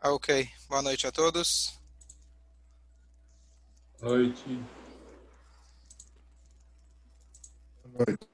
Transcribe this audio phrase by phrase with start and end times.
[0.00, 0.48] Ah, ok.
[0.68, 1.76] Boa noite a todos.
[4.00, 4.62] Noite.
[7.84, 8.28] Boa noite.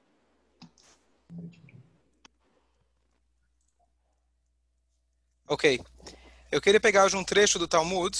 [5.47, 5.81] Ok.
[6.51, 8.15] Eu queria pegar hoje um trecho do Talmud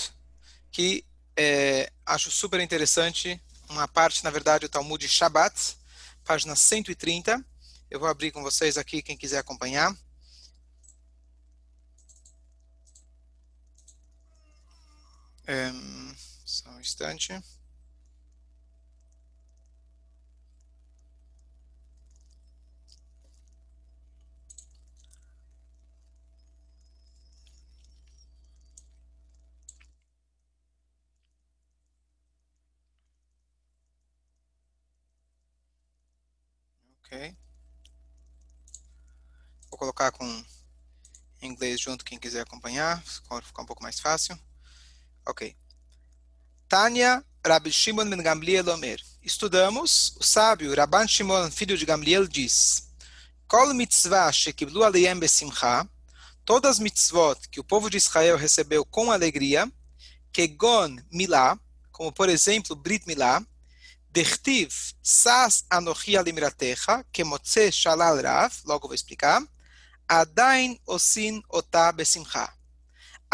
[0.71, 1.05] que
[1.37, 3.39] é, acho super interessante.
[3.69, 5.77] Uma parte, na verdade, do Talmud de Shabbat,
[6.23, 7.45] página 130.
[7.91, 9.95] Eu vou abrir com vocês aqui, quem quiser acompanhar.
[15.47, 15.71] É,
[16.45, 17.33] só um instante.
[36.99, 37.35] Ok.
[39.69, 40.43] Vou colocar com
[41.41, 44.37] inglês junto, quem quiser acompanhar, ficar um pouco mais fácil.
[45.27, 45.55] Ok.
[46.67, 49.01] Tânia Rabbi Shimon ben Gamliel Omer.
[49.23, 52.91] Estudamos, o sábio Rabban Shimon, filho de Gamliel, diz:
[53.47, 54.31] Kol mitzvah
[55.19, 55.87] besimcha,
[56.45, 59.71] todas as mitzvot que o povo de Israel recebeu com alegria,
[60.31, 61.59] kegon milá,
[61.91, 63.43] como por exemplo Brit Milá,
[64.11, 69.43] Dertiv sas anochi alimratecha, kemotze shalal rav, logo vou explicar,
[70.07, 72.54] adain osin otá besimcha.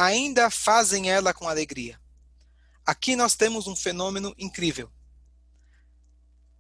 [0.02, 2.02] Ainda fazem ela com alegria.
[2.84, 4.92] Aqui nós temos um fenômeno incrível.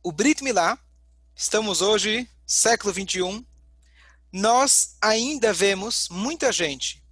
[0.04, 0.78] O Brit Milá,
[1.36, 3.44] estamos hoje, século 21,
[4.32, 7.04] nós ainda vemos muita gente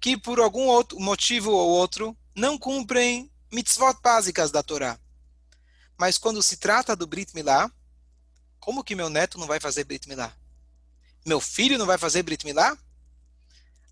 [0.00, 5.00] que por algum outro motivo ou outro não cumprem mitzvot básicas da Torá.
[5.98, 7.68] Mas quando se trata do Brit Milá,
[8.60, 10.32] como que meu neto não vai fazer Brit Milá?
[11.26, 12.78] Meu filho não vai fazer Brit Milá?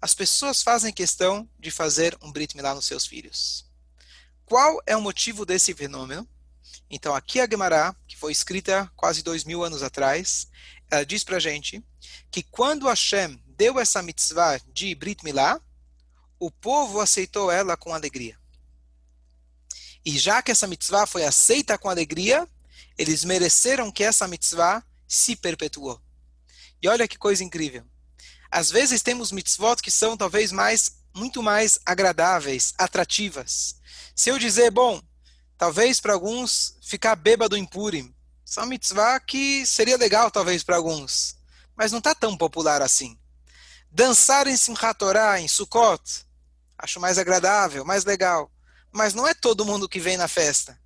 [0.00, 3.66] As pessoas fazem questão de fazer um Brit Milá nos seus filhos.
[4.46, 6.26] Qual é o motivo desse fenômeno?
[6.88, 10.48] Então, aqui a Gemara, que foi escrita quase dois mil anos atrás,
[10.90, 11.84] ela diz para gente
[12.30, 15.60] que quando Hashem deu essa mitzvah de Brit Milá,
[16.38, 18.38] o povo aceitou ela com alegria.
[20.02, 22.48] E já que essa mitzvah foi aceita com alegria,
[22.96, 26.00] eles mereceram que essa mitzvah se perpetuou.
[26.82, 27.84] E olha que coisa incrível.
[28.50, 33.76] Às vezes temos mitzvot que são talvez mais muito mais agradáveis, atrativas.
[34.14, 35.02] Se eu dizer, bom,
[35.58, 41.36] talvez para alguns ficar bêbado em Purim, são mitzvah que seria legal talvez para alguns,
[41.76, 43.18] mas não está tão popular assim.
[43.90, 46.24] Dançar em Simchat Torah, em Sukkot,
[46.78, 48.50] acho mais agradável, mais legal
[48.92, 50.78] mas não é todo mundo que vem na festa.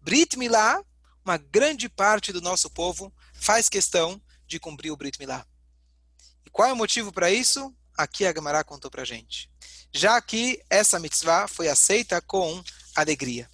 [0.00, 0.82] Brit Milá,
[1.24, 5.44] uma grande parte do nosso povo faz questão de cumprir o Brit Milá.
[6.56, 7.70] Qual é o motivo para isso?
[7.94, 9.50] Aqui a Gemara contou para gente.
[9.92, 13.46] Já que essa mitzvah foi aceita com alegria.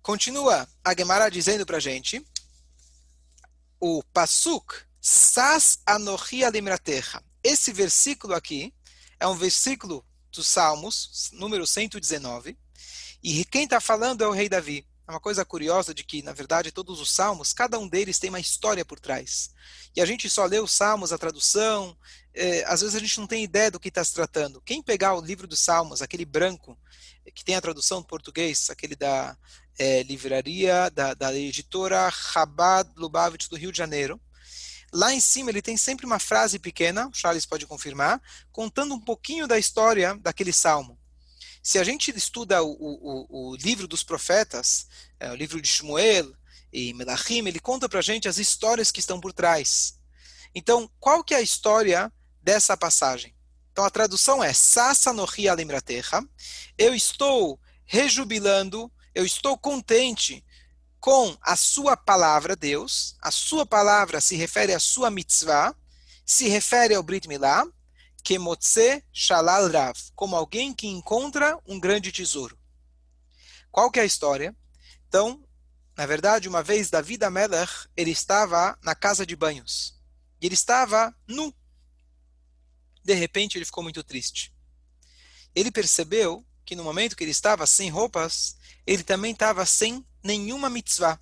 [0.00, 2.24] Continua a Gemara dizendo para gente
[3.80, 7.20] o Pasuk Sas Anochi Alimratecha.
[7.42, 8.72] Esse versículo aqui
[9.18, 12.56] é um versículo dos Salmos, número 119,
[13.20, 14.86] e quem está falando é o rei Davi.
[15.12, 18.40] Uma coisa curiosa de que, na verdade, todos os salmos, cada um deles tem uma
[18.40, 19.50] história por trás.
[19.94, 21.94] E a gente só lê os salmos, a tradução,
[22.32, 24.62] é, às vezes a gente não tem ideia do que está se tratando.
[24.62, 26.78] Quem pegar o livro dos salmos, aquele branco,
[27.34, 29.36] que tem a tradução do português, aquele da
[29.78, 34.18] é, livraria, da, da editora Chabad Lubavitch do Rio de Janeiro,
[34.94, 38.20] Lá em cima ele tem sempre uma frase pequena, o Charles pode confirmar,
[38.50, 40.98] contando um pouquinho da história daquele salmo.
[41.62, 44.88] Se a gente estuda o, o, o livro dos profetas,
[45.20, 46.34] é, o livro de Shmuel
[46.72, 49.96] e Melachim, ele conta para a gente as histórias que estão por trás.
[50.52, 52.12] Então, qual que é a história
[52.42, 53.34] dessa passagem?
[53.70, 56.22] Então, a tradução é Sasa nohi alimratecha.
[56.76, 60.44] Eu estou rejubilando, eu estou contente
[60.98, 65.74] com a sua palavra, Deus, a sua palavra se refere à sua mitzvah,
[66.24, 67.66] se refere ao Brit Milá,
[68.22, 72.58] que motze shalal rav, como alguém que encontra um grande tesouro.
[73.70, 74.54] Qual que é a história?
[75.08, 75.42] Então,
[75.96, 79.98] na verdade, uma vez David Amelech, ele estava na casa de banhos.
[80.40, 81.54] E ele estava nu.
[83.04, 84.54] De repente, ele ficou muito triste.
[85.54, 90.70] Ele percebeu que no momento que ele estava sem roupas, ele também estava sem nenhuma
[90.70, 91.20] mitzvah.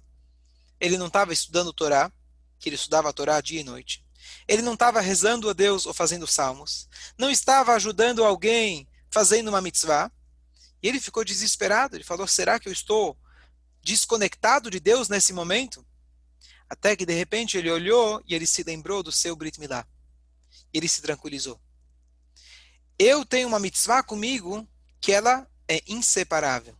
[0.78, 2.12] Ele não estava estudando Torá,
[2.58, 4.04] que ele estudava a Torá dia e noite.
[4.46, 6.88] Ele não estava rezando a Deus ou fazendo salmos.
[7.16, 10.10] Não estava ajudando alguém fazendo uma mitzvah.
[10.82, 11.96] E ele ficou desesperado.
[11.96, 13.16] Ele falou: será que eu estou
[13.82, 15.86] desconectado de Deus nesse momento?
[16.68, 19.86] Até que de repente ele olhou e ele se lembrou do seu Brit Milá.
[20.72, 21.60] E ele se tranquilizou.
[22.98, 24.68] eu tenho uma mitzvah comigo
[25.00, 26.76] que ela é inseparável.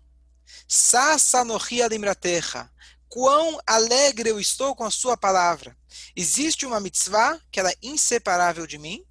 [0.68, 2.70] Sasanohia limratecha.
[3.08, 5.76] Quão alegre eu estou com a sua palavra.
[6.14, 9.04] Existe uma mitzvah que ela é inseparável de mim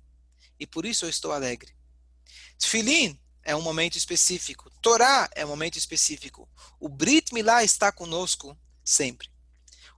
[0.60, 1.74] e por isso eu estou alegre.
[2.58, 4.70] Tfilin é um momento específico.
[4.82, 6.48] Torá é um momento específico.
[6.80, 9.30] O Brit Milá está conosco sempre.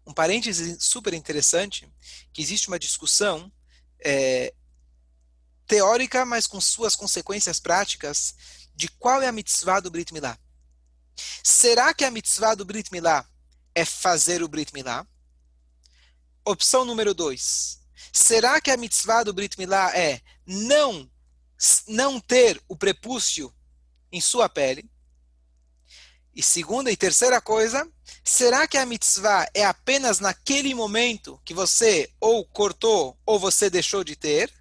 [0.06, 1.92] Um parêntese super interessante,
[2.34, 3.52] que existe uma discussão
[4.00, 4.54] é,
[5.68, 8.36] teórica, mas com suas consequências práticas,
[8.76, 10.38] de qual é a mitzvah do Brit Milá.
[11.44, 13.28] Será que a mitzvah do Brit Milá
[13.76, 15.06] é fazer o Brit Milá?
[16.52, 17.80] Opção número 2.
[18.12, 21.10] Será que a mitzvah do Brit Milá é não
[21.88, 23.54] não ter o prepúcio
[24.12, 24.92] em sua pele?
[26.36, 27.90] E segunda e terceira coisa,
[28.22, 34.04] será que a mitzvah é apenas naquele momento que você ou cortou ou você deixou
[34.04, 34.54] de ter?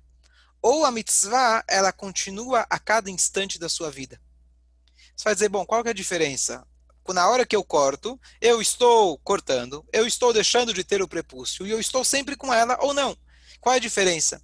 [0.62, 4.20] Ou a mitzvah, ela continua a cada instante da sua vida?
[5.16, 6.64] Você vai dizer, bom, qual que é a diferença?
[7.12, 11.66] Na hora que eu corto, eu estou cortando, eu estou deixando de ter o prepúcio
[11.66, 13.16] e eu estou sempre com ela ou não.
[13.60, 14.42] Qual é a diferença?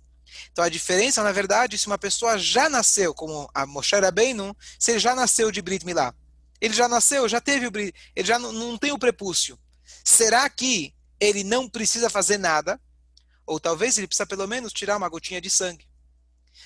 [0.52, 4.92] Então a diferença, na verdade, se uma pessoa já nasceu, como a Moshe Rabbeinu, se
[4.92, 6.14] ele já nasceu de Brit Milá.
[6.60, 9.58] Ele já nasceu, já teve o Brit, ele já não, não tem o prepúcio.
[10.04, 12.80] Será que ele não precisa fazer nada?
[13.46, 15.86] Ou talvez ele precisa pelo menos tirar uma gotinha de sangue.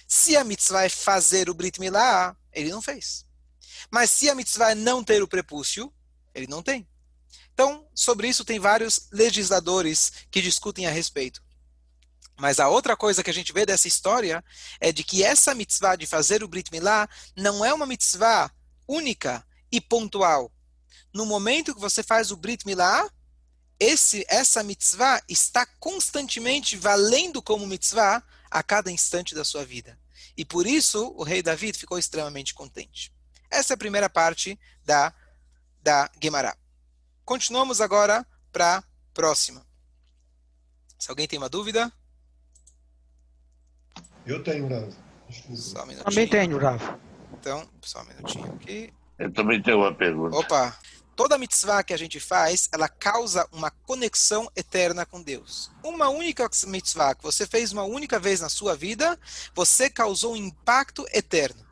[0.09, 3.27] Se a mitzvah é fazer o Brit Milá, ele não fez.
[3.91, 5.93] Mas se a mitzvah é não ter o prepúcio,
[6.35, 6.89] ele não tem.
[7.53, 11.43] Então, sobre isso tem vários legisladores que discutem a respeito.
[12.39, 14.43] Mas a outra coisa que a gente vê dessa história
[14.81, 17.07] é de que essa mitzvah de fazer o Brit Milá
[17.37, 18.51] não é uma mitzvah
[18.89, 20.51] única e pontual.
[21.13, 23.11] No momento que você faz o Brit Milá,
[23.79, 29.99] esse, essa mitzvah está constantemente valendo como mitzvah a cada instante da sua vida.
[30.35, 33.13] E por isso o rei David ficou extremamente contente.
[33.51, 35.13] Essa é a primeira parte da,
[35.83, 36.57] da Gemara.
[37.25, 39.67] Continuamos agora para a próxima.
[40.99, 41.93] Se alguém tem uma dúvida?
[44.27, 44.93] Eu tenho, Rav.
[45.55, 46.05] Só um minutinho.
[46.05, 46.81] Também tenho, Rav.
[47.33, 48.93] Então, só um minutinho aqui.
[49.19, 50.37] Eu também tenho uma pergunta.
[50.37, 50.79] Opa!
[51.17, 55.71] Toda mitzvah que a gente faz, ela causa uma conexão eterna com Deus.
[55.85, 59.19] Uma única mitzvah que você fez uma única vez na sua vida,
[59.55, 61.70] você causou um impacto eterno.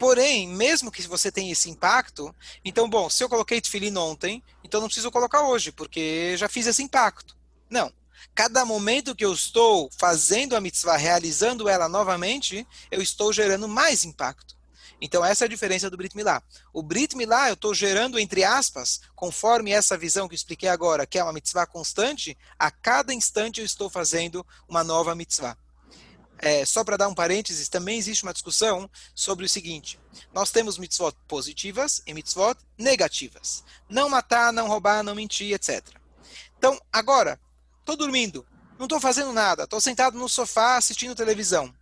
[0.00, 4.80] Porém, mesmo que você tenha esse impacto, então, bom, se eu coloquei tefilim ontem, então
[4.80, 7.36] não preciso colocar hoje, porque já fiz esse impacto.
[7.68, 7.92] Não.
[8.34, 14.02] Cada momento que eu estou fazendo a mitzvah, realizando ela novamente, eu estou gerando mais
[14.02, 14.56] impacto.
[15.02, 16.42] Então, essa é a diferença do Brit Milá.
[16.72, 21.06] O Brit Milá, eu estou gerando, entre aspas, conforme essa visão que eu expliquei agora,
[21.06, 25.58] que é uma mitzvah constante, a cada instante eu estou fazendo uma nova mitzvah.
[26.42, 30.00] É, só para dar um parênteses, também existe uma discussão sobre o seguinte:
[30.32, 33.62] nós temos mitzvot positivas e mitzvot negativas.
[33.88, 35.84] Não matar, não roubar, não mentir, etc.
[36.56, 37.38] Então, agora,
[37.80, 38.46] estou dormindo,
[38.78, 41.74] não estou fazendo nada, estou sentado no sofá assistindo televisão.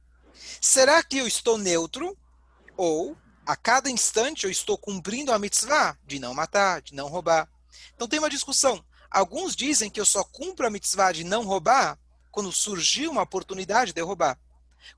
[0.61, 2.17] Será que eu estou neutro
[2.77, 3.17] ou
[3.49, 7.49] a cada instante eu estou cumprindo a mitzvah de não matar, de não roubar.
[7.95, 8.85] Então tem uma discussão.
[9.11, 11.99] Alguns dizem que eu só cumpro a mitzvah de não roubar
[12.31, 14.39] quando surgiu uma oportunidade de roubar.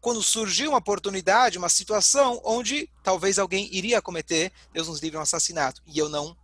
[0.00, 5.22] Quando surgiu uma oportunidade, uma situação onde talvez alguém iria cometer, Deus nos livre, um
[5.22, 6.36] assassinato, e eu não,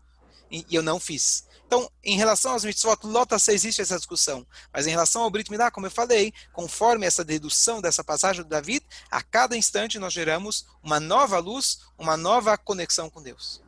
[0.51, 1.47] e eu não fiz.
[1.67, 4.47] Então, em relação às mitzvot, lota se existe essa discussão.
[4.73, 8.49] Mas em relação ao Brit Milá, como eu falei, conforme essa dedução dessa passagem do
[8.49, 13.61] David, a cada instante nós geramos uma nova luz, uma nova conexão com Deus.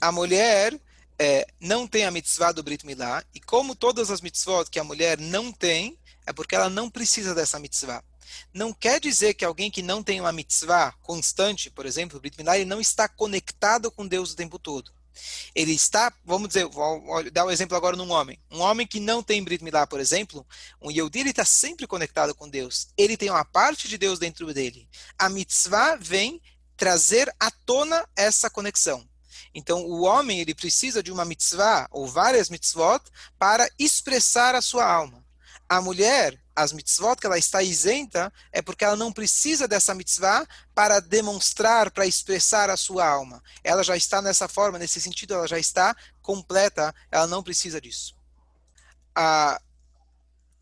[0.00, 0.80] A mulher
[1.18, 4.84] é, não tem a mitzvah do Brit Milá, e como todas as mitzvot que a
[4.84, 8.02] mulher não tem, é porque ela não precisa dessa mitzvah.
[8.52, 12.36] Não quer dizer que alguém que não tem uma mitzvah constante, por exemplo, o Brit
[12.36, 14.92] Milá, ele não está conectado com Deus o tempo todo.
[15.54, 18.38] Ele está, vamos dizer, vou dar um exemplo agora num homem.
[18.50, 20.46] Um homem que não tem Brit Milá, por exemplo,
[20.80, 22.88] um Yehudi, ele está sempre conectado com Deus.
[22.96, 24.88] Ele tem uma parte de Deus dentro dele.
[25.18, 26.40] A mitzvah vem
[26.76, 29.06] trazer à tona essa conexão.
[29.54, 33.00] Então, o homem, ele precisa de uma mitzvah, ou várias mitzvot,
[33.38, 35.24] para expressar a sua alma.
[35.68, 40.46] A mulher, as mitzvot que ela está isenta é porque ela não precisa dessa mitzvah
[40.74, 43.42] para demonstrar, para expressar a sua alma.
[43.64, 48.14] Ela já está nessa forma, nesse sentido, ela já está completa, ela não precisa disso.
[49.14, 49.60] A,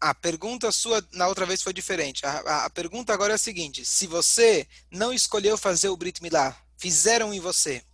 [0.01, 2.25] a pergunta sua na outra vez foi diferente.
[2.25, 6.23] A, a, a pergunta agora é a seguinte: se você não escolheu fazer o Brit
[6.23, 7.85] Milá, fizeram em você,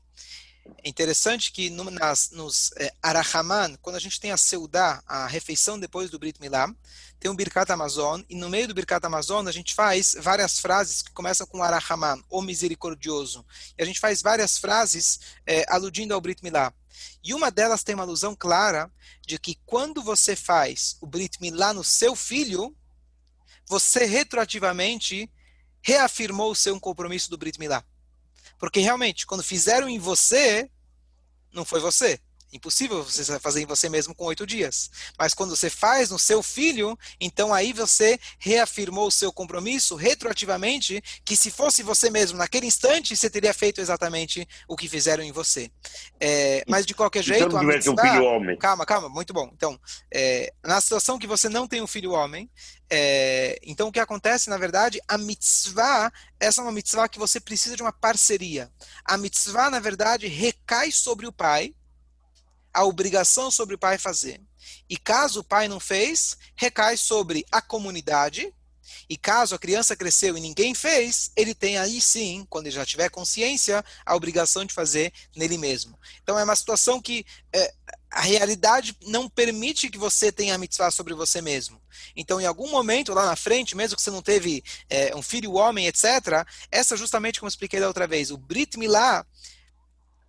[0.83, 5.27] É interessante que no, nas, nos é, Arahaman, quando a gente tem a Seudá, a
[5.27, 6.73] refeição depois do Brit Milá,
[7.19, 11.03] tem um Birkat Amazon, e no meio do Birkat Amazon a gente faz várias frases
[11.03, 13.45] que começam com Arahaman, o misericordioso.
[13.77, 16.73] E a gente faz várias frases é, aludindo ao Brit Milá.
[17.23, 18.91] E uma delas tem uma alusão clara
[19.27, 22.77] de que quando você faz o Brit Milá no seu filho,
[23.67, 25.31] você retroativamente
[25.83, 27.85] reafirmou o seu compromisso do Brit Milá.
[28.59, 30.71] Porque realmente, quando fizeram em você,
[31.53, 32.21] não foi você.
[32.57, 34.91] Impossível você fazer em você mesmo com oito dias.
[35.19, 41.03] Mas quando você faz no seu filho, então aí você reafirmou o seu compromisso retroativamente,
[41.25, 45.33] que se fosse você mesmo naquele instante, você teria feito exatamente o que fizeram em
[45.33, 45.71] você.
[46.19, 47.47] É, mas de qualquer jeito.
[47.47, 48.59] Então, mitzvah, um filho homem.
[48.59, 49.51] Calma, calma, muito bom.
[49.55, 49.79] Então,
[50.13, 52.51] é, na situação que você não tem um filho homem,
[52.89, 57.41] é, então o que acontece, na verdade, a mitzvah, essa é uma mitzvah que você
[57.41, 58.71] precisa de uma parceria.
[59.05, 61.75] A mitzvah, na verdade, recai sobre o pai
[62.77, 64.39] a obrigação sobre o pai fazer.
[64.87, 68.53] E caso o pai não fez, recai sobre a comunidade.
[69.09, 72.85] E caso a criança cresceu e ninguém fez, ele tem aí sim, quando ele já
[72.85, 75.99] tiver consciência, a obrigação de fazer nele mesmo.
[76.23, 77.73] Então é uma situação que é,
[78.11, 81.81] a realidade não permite que você tenha a mitzvah sobre você mesmo.
[82.15, 85.55] Então, em algum momento lá na frente, mesmo que você não teve é, um filho
[85.55, 89.25] homem, etc., essa justamente como eu expliquei da outra vez, o Brit Milá,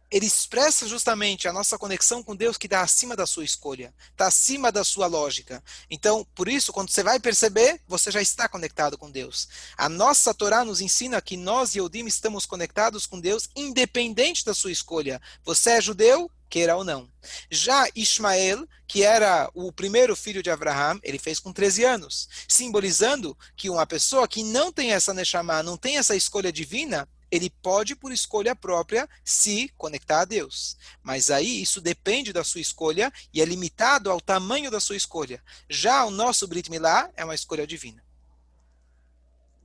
[0.09, 4.27] ele expressa justamente a nossa conexão com Deus que está acima da sua escolha, está
[4.27, 5.63] acima da sua lógica.
[5.89, 9.47] Então, por isso, quando você vai perceber, você já está conectado com Deus.
[9.77, 14.53] A nossa Torá nos ensina que nós e Eudim estamos conectados com Deus independente da
[14.53, 15.21] sua escolha.
[15.43, 16.31] Você é judeu?
[16.49, 17.09] Queira ou não.
[17.51, 23.37] Já Ismael, que era o primeiro filho de Abraham, ele fez com 13 anos, simbolizando
[23.55, 27.95] que uma pessoa que não tem essa Neshama, não tem essa escolha divina, ele pode,
[27.95, 30.77] por escolha própria, se conectar a Deus.
[31.03, 35.43] Mas aí isso depende da sua escolha e é limitado ao tamanho da sua escolha.
[35.69, 38.03] Já o nosso Brit Milá é uma escolha divina.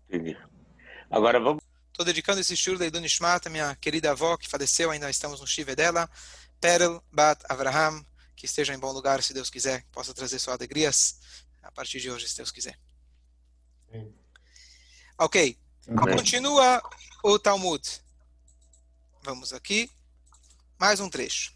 [0.08, 0.36] Entendi.
[1.10, 1.62] Agora vamos.
[1.90, 5.76] Estou dedicando esse shur da Nishmat, minha querida avó, que faleceu, ainda estamos no chive
[5.76, 6.08] dela.
[6.60, 8.04] Perel Bat Avraham,
[8.34, 11.18] que esteja em bom lugar, se Deus quiser, possa trazer suas alegrias
[11.62, 12.78] a partir de hoje, se Deus quiser.
[13.90, 14.12] Sim.
[15.18, 15.58] Ok.
[15.88, 16.16] Amém.
[16.16, 16.82] Continua
[17.22, 17.82] o Talmud.
[19.22, 19.90] Vamos aqui.
[20.78, 21.52] Mais um trecho.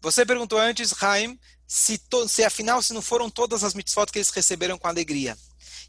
[0.00, 4.30] Você perguntou antes, Haim, se, se afinal se não foram todas as mitzvot que eles
[4.30, 5.36] receberam com alegria.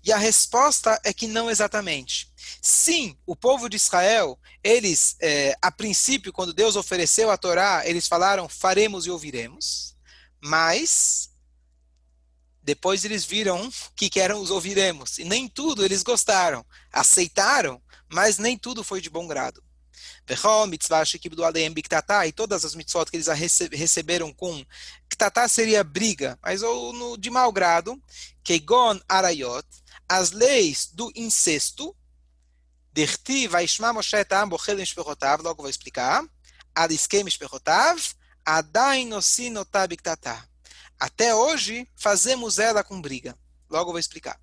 [0.04, 2.32] E a resposta é que não exatamente.
[2.62, 8.08] Sim, o povo de Israel, eles, é, a princípio, quando Deus ofereceu a Torá, eles
[8.08, 9.96] falaram, faremos e ouviremos.
[10.44, 11.30] Mas,
[12.64, 15.20] depois eles viram que, que eram os ouviremos.
[15.20, 16.66] E nem tudo eles gostaram.
[16.92, 19.62] Aceitaram, mas nem tudo foi de bom grado.
[22.26, 23.28] E todas as mitzvot que eles
[23.72, 24.66] receberam com
[25.10, 28.02] Ktatá seria briga, mas ou no, de mau grado,
[28.42, 29.68] Keigon Arayot,
[30.08, 31.94] as leis do incesto,
[32.94, 36.24] Dirti Vaishma Moshe Tam logo vou explicar,
[36.74, 38.02] Adiskem Mishpechotav,
[38.46, 39.94] Adain Osin Otab
[41.04, 43.38] Até hoje, fazemos ela com briga.
[43.70, 44.40] Logo vou explicar.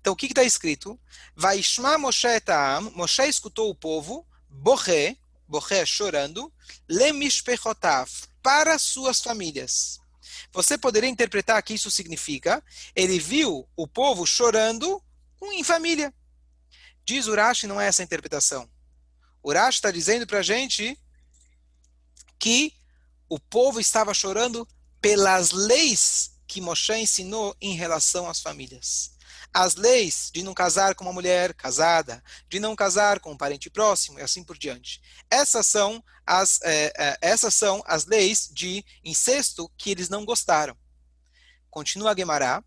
[0.00, 0.96] Então, o que está escrito?
[1.34, 5.16] Vaishma Moshe Ta'am, Moshe escutou o povo, Borré,
[5.48, 6.52] Borré chorando,
[6.88, 8.08] Lemishpechotav,
[8.40, 9.98] para suas famílias.
[10.52, 12.62] Você poderia interpretar que isso significa,
[12.94, 15.02] ele viu o povo chorando
[15.42, 16.14] em família.
[17.04, 18.70] Diz Urashi, não é essa a interpretação.
[19.42, 20.96] Urashi está dizendo para a gente
[22.38, 22.72] que
[23.28, 24.68] o povo estava chorando
[25.06, 29.14] pelas leis que Moshe ensinou em relação às famílias
[29.54, 33.70] as leis de não casar com uma mulher casada, de não casar com um parente
[33.70, 35.00] próximo e assim por diante.
[35.30, 40.76] Essas são as, é, é, essas são as leis de incesto que eles não gostaram.
[41.70, 42.62] Continua a Gemara,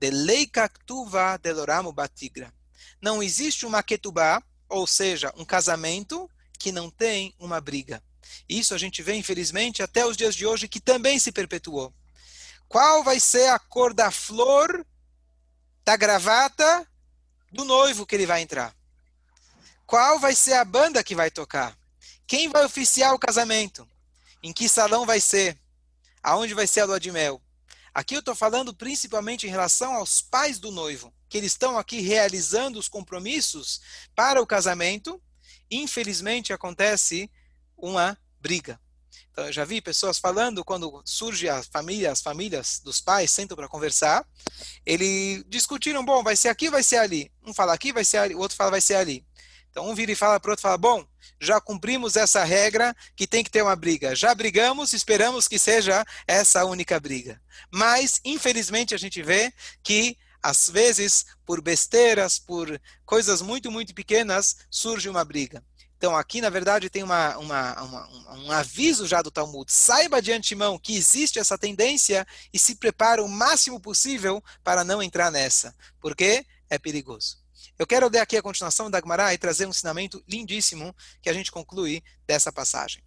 [0.00, 2.52] de lei kaktuva deloramo batigra.
[3.00, 8.02] Não existe uma ketubá, ou seja, um casamento que não tem uma briga.
[8.48, 11.92] Isso a gente vê, infelizmente, até os dias de hoje, que também se perpetuou.
[12.68, 14.84] Qual vai ser a cor da flor
[15.84, 16.86] da gravata
[17.50, 18.74] do noivo que ele vai entrar.
[19.86, 21.76] Qual vai ser a banda que vai tocar?
[22.26, 23.86] Quem vai oficiar o casamento?
[24.42, 25.58] Em que salão vai ser?
[26.22, 27.42] Aonde vai ser a lua de mel?
[27.92, 32.00] Aqui eu estou falando principalmente em relação aos pais do noivo, que eles estão aqui
[32.00, 33.82] realizando os compromissos
[34.14, 35.22] para o casamento.
[35.70, 37.30] Infelizmente acontece
[37.82, 38.80] uma briga.
[39.30, 43.56] Então, eu já vi pessoas falando quando surge a família, as famílias dos pais sentam
[43.56, 44.26] para conversar,
[44.86, 47.32] eles discutiram, bom, vai ser aqui, vai ser ali.
[47.44, 49.26] Um fala aqui, vai ser ali, o outro fala vai ser ali.
[49.70, 51.02] Então um vira e fala para o outro, fala, bom,
[51.40, 54.14] já cumprimos essa regra que tem que ter uma briga.
[54.14, 57.40] Já brigamos, esperamos que seja essa única briga.
[57.70, 59.50] Mas, infelizmente, a gente vê
[59.82, 65.64] que, às vezes, por besteiras, por coisas muito, muito pequenas, surge uma briga.
[66.02, 69.72] Então, aqui, na verdade, tem uma, uma, uma, um aviso já do Talmud.
[69.72, 75.00] Saiba de antemão que existe essa tendência e se prepare o máximo possível para não
[75.00, 77.38] entrar nessa, porque é perigoso.
[77.78, 80.92] Eu quero ler aqui a continuação da Gemara e trazer um ensinamento lindíssimo
[81.22, 83.00] que a gente conclui dessa passagem.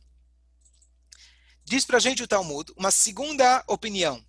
[1.65, 4.25] Diz para a gente o Talmud uma segunda opinião.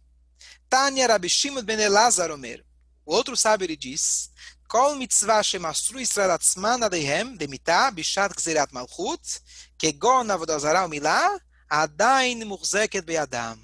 [0.68, 2.66] Tanya Rabi Shimon ben Elazar Omer.
[3.04, 4.32] O outro sábio ele diz
[4.67, 9.39] כל מצווה שמסרו ישראל עצמן עליהם במיתה בשעת גזירת מלכות,
[9.79, 11.27] כגון עבודה זרה ומילה,
[11.69, 13.57] עדיין מוחזקת בידם.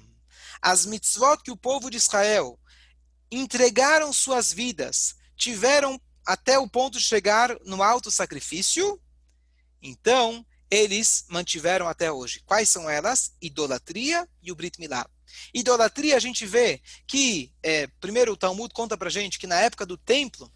[0.64, 2.58] As mitzvot que o povo de Israel
[3.30, 9.00] entregaram suas vidas, tiveram até o ponto de chegar no alto sacrifício,
[9.80, 12.42] então eles mantiveram até hoje.
[12.44, 13.34] Quais são elas?
[13.40, 15.08] Idolatria e o Brit Milá.
[15.54, 19.86] Idolatria, a gente vê que, é, primeiro o Talmud conta pra gente que na época
[19.86, 20.52] do templo,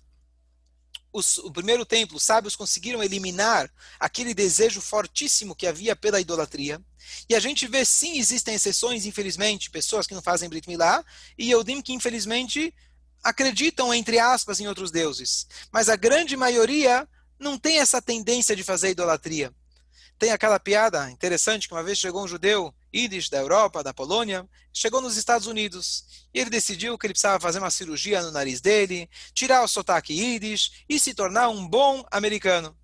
[1.11, 6.81] os, o primeiro templo, os sábios conseguiram eliminar aquele desejo fortíssimo que havia pela idolatria.
[7.29, 11.03] E a gente vê, sim, existem exceções, infelizmente, pessoas que não fazem Brit Milá,
[11.37, 12.73] e Eudim que, infelizmente,
[13.23, 15.47] acreditam, entre aspas, em outros deuses.
[15.71, 17.07] Mas a grande maioria
[17.39, 19.53] não tem essa tendência de fazer idolatria.
[20.19, 24.47] Tem aquela piada interessante que uma vez chegou um judeu Yiddish da Europa, da Polônia,
[24.73, 28.61] chegou nos Estados Unidos e ele decidiu que ele precisava fazer uma cirurgia no nariz
[28.61, 32.75] dele, tirar o sotaque Yiddish e se tornar um bom americano.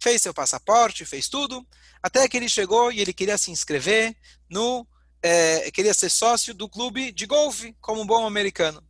[0.00, 1.66] Fez seu passaporte, fez tudo,
[2.02, 4.16] até que ele chegou e ele queria se inscrever
[4.48, 4.86] no,
[5.22, 8.82] é, queria ser sócio do clube de golfe como um bom americano.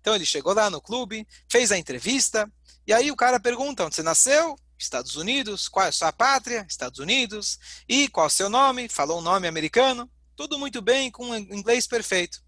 [0.00, 2.50] Então ele chegou lá no clube, fez a entrevista
[2.86, 6.66] e aí o cara pergunta onde você nasceu, Estados Unidos, qual é a sua pátria?
[6.68, 7.58] Estados Unidos.
[7.88, 8.88] E qual é o seu nome?
[8.88, 10.10] Falou um nome americano.
[10.34, 12.42] Tudo muito bem, com inglês perfeito.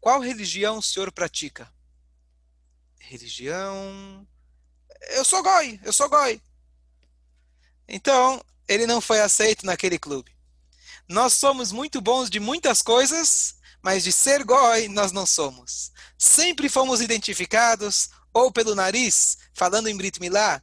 [0.00, 1.72] Qual religião o senhor pratica?
[2.98, 4.26] Religião.
[5.10, 6.40] Eu sou goi, eu sou goi.
[7.88, 10.34] Então, ele não foi aceito naquele clube.
[11.08, 15.92] Nós somos muito bons de muitas coisas, mas de ser goi nós não somos.
[16.18, 20.62] Sempre fomos identificados ou pelo nariz, falando em Brit Milá,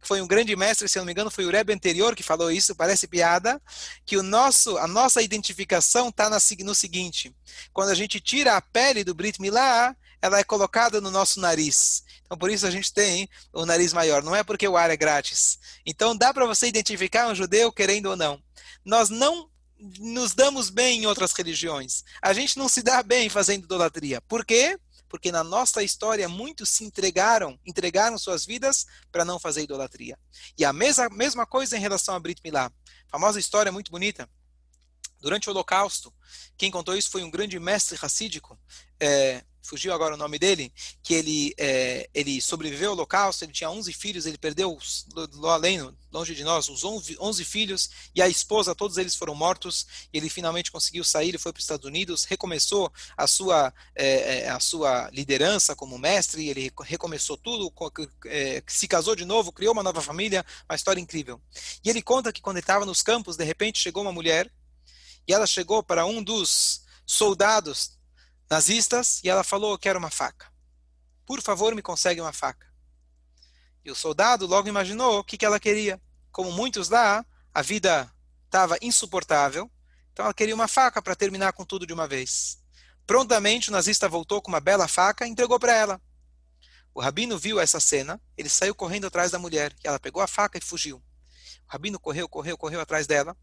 [0.00, 2.74] foi um grande mestre, se não me engano, foi o Rebbe anterior que falou isso,
[2.74, 3.60] parece piada,
[4.04, 7.34] que o nosso, a nossa identificação está no seguinte,
[7.72, 12.04] quando a gente tira a pele do Brit Milá, ela é colocada no nosso nariz.
[12.24, 14.22] Então, por isso a gente tem o nariz maior.
[14.22, 15.58] Não é porque o ar é grátis.
[15.84, 18.40] Então, dá para você identificar um judeu querendo ou não.
[18.84, 19.50] Nós não
[19.98, 22.04] nos damos bem em outras religiões.
[22.22, 24.20] A gente não se dá bem fazendo idolatria.
[24.20, 24.78] Por quê?
[24.78, 24.91] porque
[25.32, 30.18] na nossa história muitos se entregaram, entregaram suas vidas para não fazer idolatria.
[30.56, 32.72] E a mesma, mesma coisa em relação a Brit Milá.
[33.08, 34.28] Famosa história muito bonita.
[35.20, 36.12] Durante o Holocausto,
[36.56, 38.58] quem contou isso foi um grande mestre racídico,
[38.98, 40.72] é, fugiu agora o nome dele,
[41.02, 44.76] que ele, é, ele sobreviveu ao holocausto, ele tinha 11 filhos, ele perdeu
[45.44, 50.28] além, longe de nós, os 11 filhos e a esposa, todos eles foram mortos, ele
[50.28, 54.60] finalmente conseguiu sair, ele foi para os Estados Unidos, recomeçou a sua, é, é, a
[54.60, 57.72] sua liderança como mestre, ele recomeçou tudo,
[58.26, 61.40] é, se casou de novo, criou uma nova família, uma história incrível.
[61.84, 64.50] E ele conta que quando ele estava nos campos, de repente chegou uma mulher,
[65.26, 68.01] e ela chegou para um dos soldados
[68.52, 70.52] nazistas e ela falou: Eu quero uma faca.
[71.24, 72.70] Por favor, me consegue uma faca.
[73.82, 76.00] E o soldado logo imaginou o que, que ela queria.
[76.30, 78.12] Como muitos lá, a vida
[78.44, 79.70] estava insuportável,
[80.12, 82.58] então ela queria uma faca para terminar com tudo de uma vez.
[83.06, 86.00] Prontamente o nazista voltou com uma bela faca e entregou para ela.
[86.94, 90.58] O rabino viu essa cena, ele saiu correndo atrás da mulher, ela pegou a faca
[90.58, 90.98] e fugiu.
[90.98, 91.02] O
[91.72, 93.34] rabino correu, correu, correu atrás dela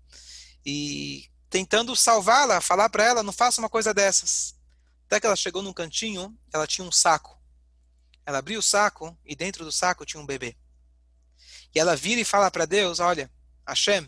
[0.63, 4.58] e tentando salvá-la, falar para ela, não faça uma coisa dessas.
[5.09, 7.41] Até que ela chegou num cantinho, ela tinha um saco.
[8.27, 10.55] Ela abriu o saco e dentro do saco tinha um bebê.
[11.73, 13.27] E ela vira e fala para Deus: Olha,
[13.67, 14.07] Hashem,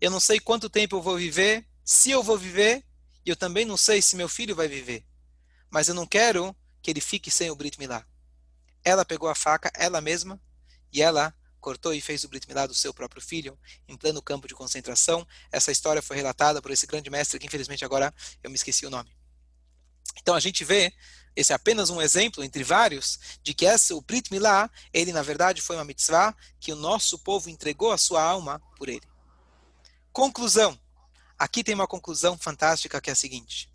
[0.00, 2.82] eu não sei quanto tempo eu vou viver, se eu vou viver,
[3.22, 5.04] e eu também não sei se meu filho vai viver.
[5.68, 8.02] Mas eu não quero que ele fique sem o Brit Milá.
[8.82, 10.40] Ela pegou a faca, ela mesma,
[10.90, 14.48] e ela cortou e fez o Brit Milá do seu próprio filho, em pleno campo
[14.48, 15.28] de concentração.
[15.52, 18.90] Essa história foi relatada por esse grande mestre, que infelizmente agora eu me esqueci o
[18.90, 19.19] nome.
[20.16, 20.92] Então a gente vê,
[21.34, 25.22] esse é apenas um exemplo entre vários, de que essa, o Brit Milá, ele na
[25.22, 29.06] verdade foi uma mitzvah que o nosso povo entregou a sua alma por ele.
[30.12, 30.78] Conclusão.
[31.38, 33.72] Aqui tem uma conclusão fantástica que é a seguinte.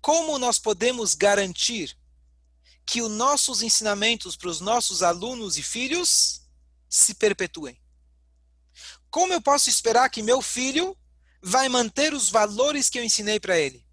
[0.00, 1.96] Como nós podemos garantir
[2.84, 6.42] que os nossos ensinamentos para os nossos alunos e filhos
[6.88, 7.80] se perpetuem?
[9.10, 10.96] Como eu posso esperar que meu filho
[11.42, 13.85] vai manter os valores que eu ensinei para ele?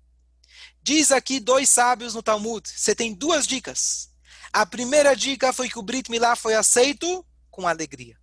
[0.83, 2.67] Diz aqui dois sábios no Talmud.
[2.67, 4.09] Você tem duas dicas.
[4.51, 8.19] A primeira dica foi que o Brit Milá foi aceito com alegria.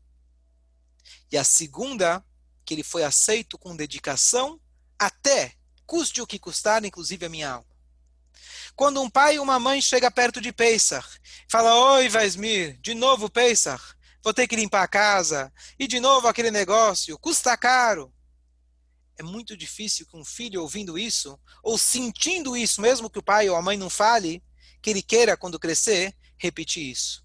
[1.33, 2.23] E a segunda,
[2.63, 4.61] que ele foi aceito com dedicação,
[4.99, 5.55] até
[5.87, 7.67] custe o que custar, inclusive a minha alma.
[8.77, 11.09] Quando um pai e uma mãe chega perto de Pesach,
[11.49, 13.83] fala: Oi, Vaismir, de novo Pesach,
[14.23, 18.13] vou ter que limpar a casa, e de novo aquele negócio, custa caro.
[19.21, 23.51] É muito difícil que um filho ouvindo isso, ou sentindo isso, mesmo que o pai
[23.51, 24.43] ou a mãe não fale,
[24.81, 27.23] que ele queira, quando crescer, repetir isso.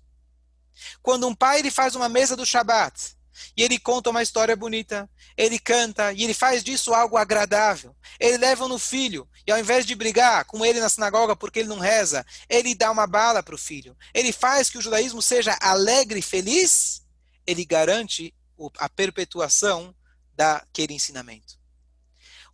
[1.01, 3.15] Quando um pai ele faz uma mesa do Shabat,
[3.55, 7.95] e ele conta uma história bonita, ele canta e ele faz disso algo agradável.
[8.19, 11.69] Ele leva no filho e ao invés de brigar com ele na sinagoga porque ele
[11.69, 13.95] não reza, ele dá uma bala para o filho.
[14.13, 17.05] Ele faz que o judaísmo seja alegre e feliz.
[17.47, 18.33] Ele garante
[18.79, 19.95] a perpetuação
[20.35, 21.55] daquele ensinamento.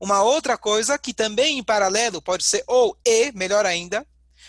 [0.02, 4.06] Uma outra coisa que também em paralelo pode ser ou e, melhor ainda,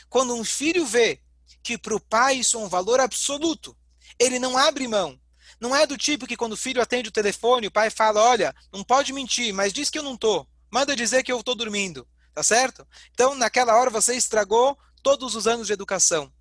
[0.08, 1.20] quando um filho vê
[1.62, 3.76] que para o pai isso é um valor absoluto,
[4.18, 5.20] ele não abre mão
[5.62, 8.52] não é do tipo que quando o filho atende o telefone, o pai fala: Olha,
[8.72, 10.44] não pode mentir, mas diz que eu não tô.
[10.68, 12.04] Manda dizer que eu estou dormindo.
[12.34, 12.84] Tá certo?
[13.12, 16.32] Então, naquela hora, você estragou todos os anos de educação.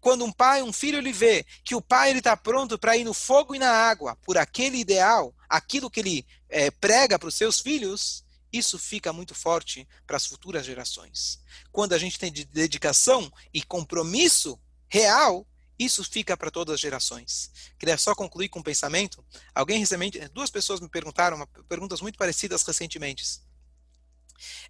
[0.00, 3.14] Quando um pai, um filho, ele vê que o pai está pronto para ir no
[3.14, 7.60] fogo e na água por aquele ideal, aquilo que ele é, prega para os seus
[7.60, 11.40] filhos, isso fica muito forte para as futuras gerações.
[11.70, 14.58] Quando a gente tem dedicação e compromisso
[14.88, 15.46] real,
[15.78, 17.52] isso fica para todas as gerações.
[17.78, 19.24] Queria só concluir com um pensamento.
[19.54, 23.24] Alguém recentemente, duas pessoas me perguntaram perguntas muito parecidas recentemente.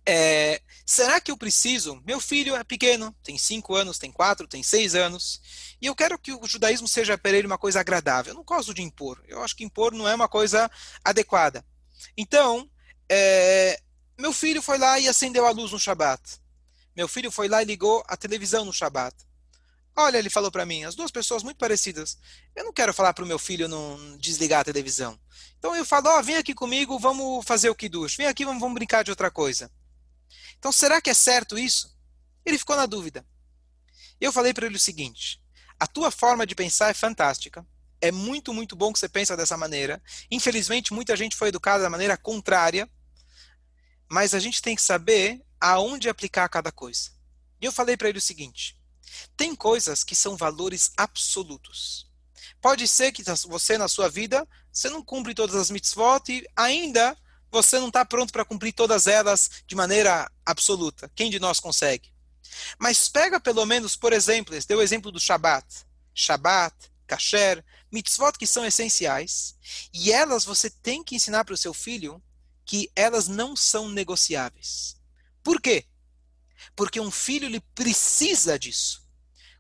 [0.05, 2.03] É, será que eu preciso?
[2.07, 6.19] Meu filho é pequeno, tem cinco anos, tem quatro, tem seis anos, e eu quero
[6.19, 8.33] que o judaísmo seja para ele uma coisa agradável.
[8.33, 9.23] Eu não gosto de impor.
[9.27, 10.71] Eu acho que impor não é uma coisa
[11.05, 11.65] adequada.
[12.17, 12.69] Então,
[13.11, 13.81] é,
[14.19, 16.23] meu filho foi lá e acendeu a luz no Shabat.
[16.97, 19.15] Meu filho foi lá e ligou a televisão no Shabat.
[19.97, 22.19] Olha, ele falou para mim, as duas pessoas muito parecidas.
[22.55, 25.19] Eu não quero falar para o meu filho não desligar a televisão.
[25.59, 28.17] Então eu falo, oh, vem aqui comigo, vamos fazer o kiddush.
[28.17, 29.71] Vem aqui, vamos, vamos brincar de outra coisa.
[30.59, 31.97] Então será que é certo isso?
[32.45, 33.27] Ele ficou na dúvida.
[34.21, 35.41] Eu falei para ele o seguinte:
[35.79, 37.67] a tua forma de pensar é fantástica.
[38.01, 40.01] É muito, muito bom que você pensa dessa maneira.
[40.31, 42.89] Infelizmente, muita gente foi educada da maneira contrária.
[44.09, 47.11] Mas a gente tem que saber aonde aplicar cada coisa.
[47.61, 48.77] E eu falei para ele o seguinte:
[49.37, 52.09] tem coisas que são valores absolutos.
[52.61, 57.17] Pode ser que você, na sua vida, você não cumpre todas as mitzvot e ainda
[57.51, 61.11] você não está pronto para cumprir todas elas de maneira absoluta.
[61.15, 62.13] Quem de nós consegue?
[62.79, 65.67] Mas pega pelo menos, por exemplo, deu o exemplo do Shabat.
[66.15, 66.75] Shabat,
[67.07, 69.57] Kasher, mitzvot que são essenciais,
[69.93, 72.23] e elas você tem que ensinar para o seu filho
[72.69, 74.95] que elas não são negociáveis.
[75.43, 75.87] Por quê?
[76.77, 79.03] Porque um filho ele precisa disso.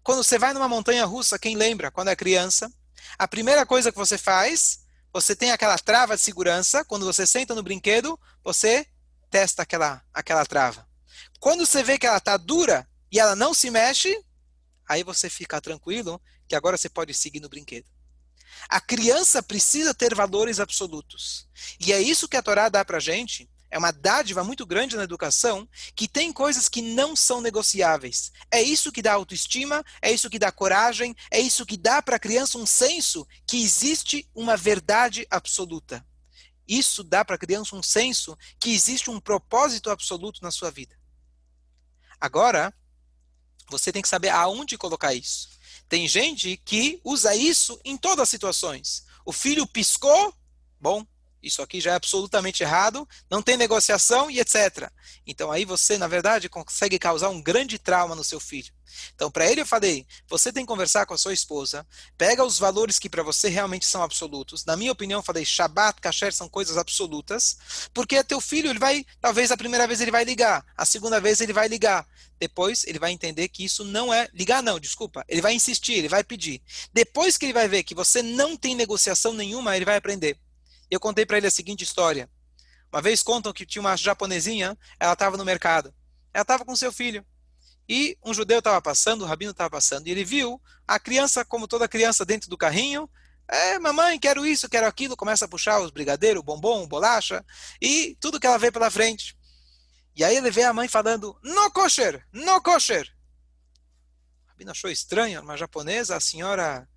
[0.03, 2.71] Quando você vai numa montanha russa, quem lembra, quando é criança,
[3.19, 7.55] a primeira coisa que você faz, você tem aquela trava de segurança, quando você senta
[7.55, 8.87] no brinquedo, você
[9.31, 10.87] testa aquela, aquela trava.
[11.41, 14.23] Quando você vê que ela está dura e ela não se mexe,
[14.87, 17.87] aí você fica tranquilo que agora você pode seguir no brinquedo.
[18.69, 21.47] A criança precisa ter valores absolutos.
[21.81, 24.97] E é isso que a Torá dá para a gente é uma dádiva muito grande
[24.97, 28.33] na educação, que tem coisas que não são negociáveis.
[28.51, 32.17] É isso que dá autoestima, é isso que dá coragem, é isso que dá para
[32.17, 36.05] a criança um senso que existe uma verdade absoluta.
[36.67, 40.97] Isso dá para a criança um senso que existe um propósito absoluto na sua vida.
[42.21, 42.75] Agora,
[43.69, 45.58] você tem que saber aonde colocar isso.
[45.89, 49.05] Tem gente que usa isso em todas as situações.
[49.25, 50.35] O filho piscou,
[50.81, 51.07] bom,
[51.43, 54.91] isso aqui já é absolutamente errado, não tem negociação e etc.
[55.27, 58.73] Então aí você, na verdade, consegue causar um grande trauma no seu filho.
[59.15, 62.59] Então, para ele eu falei, você tem que conversar com a sua esposa, pega os
[62.59, 64.65] valores que para você realmente são absolutos.
[64.65, 67.59] Na minha opinião, eu falei, Shabbat, Kasher são coisas absolutas,
[67.93, 71.41] porque teu filho, ele vai, talvez a primeira vez ele vai ligar, a segunda vez
[71.41, 72.07] ele vai ligar.
[72.41, 75.25] Depois ele vai entender que isso não é ligar não, desculpa.
[75.29, 76.63] Ele vai insistir, ele vai pedir.
[76.93, 80.39] Depois que ele vai ver que você não tem negociação nenhuma, ele vai aprender.
[80.91, 82.31] Eu contei para ele a seguinte história.
[82.93, 85.95] Uma vez contam que tinha uma japonesinha, ela estava no mercado.
[86.33, 87.25] Ela estava com seu filho.
[87.89, 91.67] E um judeu estava passando, o rabino estava passando, e ele viu a criança, como
[91.67, 93.09] toda criança, dentro do carrinho.
[93.47, 95.17] É, mamãe, quero isso, quero aquilo.
[95.17, 97.45] Começa a puxar os brigadeiros, bombom, bolacha,
[97.81, 99.37] e tudo que ela vê pela frente.
[100.15, 103.09] E aí ele vê a mãe falando, no kosher, no kosher.
[104.45, 106.89] O rabino achou estranho, uma japonesa, a senhora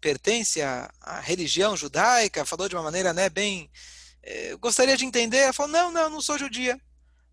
[0.00, 3.70] pertence à, à religião judaica, falou de uma maneira né, bem.
[4.22, 5.38] Eh, gostaria de entender.
[5.38, 6.80] Ela falou: não, não, não sou judia.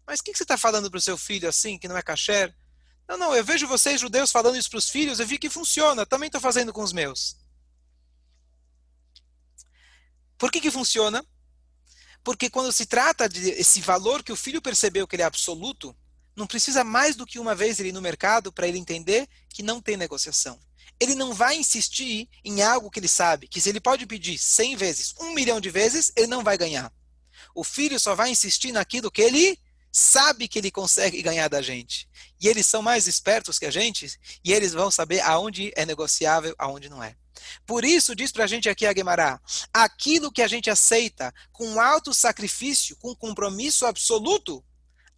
[0.05, 2.01] Mas o que, que você está falando para o seu filho assim, que não é
[2.01, 2.55] kasher?
[3.07, 6.05] Não, não, eu vejo vocês judeus falando isso para os filhos, eu vi que funciona,
[6.05, 7.37] também estou fazendo com os meus.
[10.37, 11.23] Por que, que funciona?
[12.23, 15.95] Porque quando se trata de esse valor que o filho percebeu que ele é absoluto,
[16.35, 19.63] não precisa mais do que uma vez ele ir no mercado para ele entender que
[19.63, 20.59] não tem negociação.
[20.99, 24.75] Ele não vai insistir em algo que ele sabe, que se ele pode pedir 100
[24.75, 26.91] vezes, um milhão de vezes, ele não vai ganhar.
[27.53, 29.59] O filho só vai insistir naquilo que ele
[29.91, 32.09] sabe que ele consegue ganhar da gente.
[32.41, 36.53] E eles são mais espertos que a gente, e eles vão saber aonde é negociável,
[36.57, 37.15] aonde não é.
[37.65, 39.39] Por isso, diz para a gente aqui a Guemará,
[39.73, 44.63] aquilo que a gente aceita com alto sacrifício, com compromisso absoluto,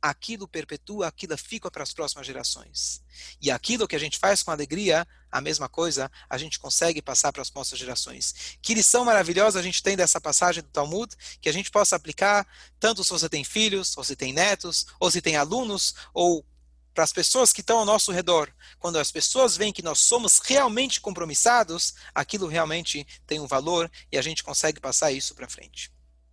[0.10, 3.02] aquilo perpetua, aquilo fica para as próximas gerações.
[3.42, 7.32] E aquilo que a gente faz com alegria, a mesma coisa, a gente consegue passar
[7.32, 8.58] para as próximas gerações.
[8.62, 12.48] Que lição maravilhosa a gente tem dessa passagem do Talmud, que a gente possa aplicar,
[12.80, 16.46] tanto se você tem filhos, ou se tem netos, ou se tem alunos, ou
[16.94, 18.52] para as pessoas que estão ao nosso redor.
[18.80, 24.18] Quando as pessoas veem que nós somos realmente compromissados, aquilo realmente tem um valor e
[24.18, 25.92] a gente consegue passar isso para frente.